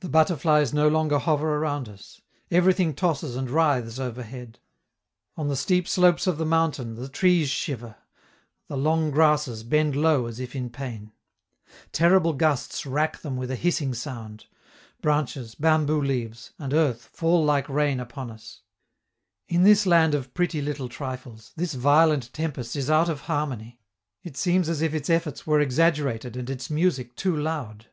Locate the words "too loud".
27.14-27.86